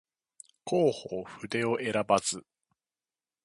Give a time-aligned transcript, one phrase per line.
[0.65, 2.43] 弘法筆を選ばず